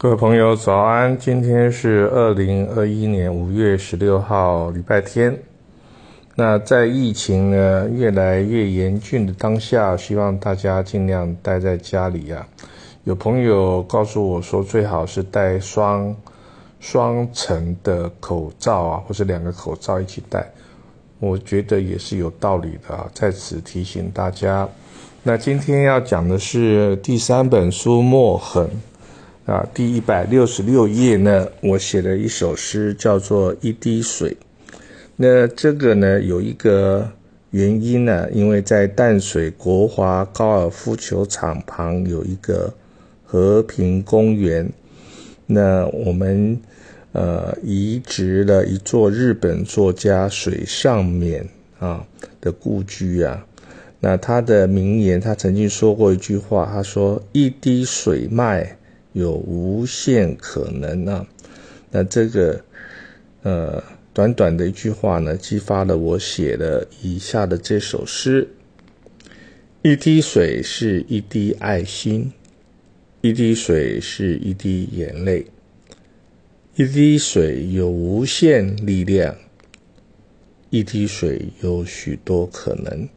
[0.00, 1.18] 各位朋友，早安！
[1.18, 5.36] 今天是二零二一年五月十六号，礼拜天。
[6.36, 12.46] 那在疫情呢越来越严峻的当下，希望大家尽量待在家里呀。
[13.02, 16.14] 有朋友告诉我说，最好是戴双
[16.78, 20.48] 双层的口罩啊，或者两个口罩一起戴。
[21.18, 24.68] 我觉得也是有道理的啊，在此提醒大家。
[25.24, 28.64] 那今天要讲的是第三本书《墨痕》。
[29.48, 34.30] 啊，第一百六十六页呢，我写了一首诗，叫做《一滴水》。
[35.16, 37.10] 那这个呢，有一个
[37.52, 42.70] 原因呢，因为在淡水国华高尔夫球场旁有一个
[43.24, 44.70] 和平公园，
[45.46, 46.60] 那我们
[47.12, 51.42] 呃移植了一座日本作家水上勉
[51.78, 52.06] 啊
[52.42, 53.42] 的故居啊。
[53.98, 58.74] 那他的名言，他曾经说过一句话，他说：“一滴水脉。”
[59.18, 61.26] 有无限可能啊！
[61.90, 62.64] 那这个
[63.42, 68.48] 呃，短短的一句话呢，激发了我写了以下的这首诗：
[69.82, 72.32] 一滴水是一滴爱心，
[73.20, 75.46] 一滴水是一滴眼泪，
[76.76, 79.36] 一滴水有无限力量，
[80.70, 83.08] 一滴水有许多可能，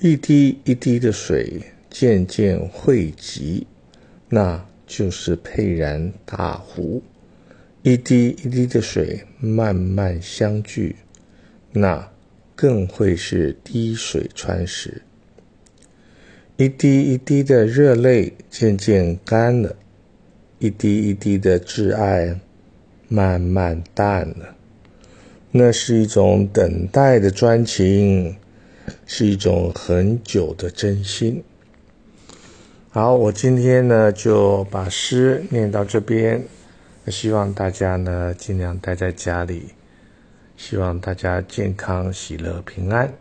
[0.00, 3.66] 一滴一滴的水渐渐汇集。
[4.28, 7.02] 那就是沛然大湖，
[7.82, 10.96] 一滴一滴的水慢慢相聚，
[11.72, 12.10] 那
[12.54, 15.02] 更会是滴水穿石。
[16.56, 19.76] 一滴一滴的热泪渐渐干了，
[20.58, 22.40] 一滴一滴的挚爱
[23.08, 24.56] 慢慢淡了。
[25.52, 28.36] 那是一种等待的专情，
[29.06, 31.42] 是一种很久的真心。
[32.96, 36.42] 好，我今天呢就把诗念到这边，
[37.08, 39.68] 希望大家呢尽量待在家里，
[40.56, 43.12] 希望大家健康、喜乐、平安。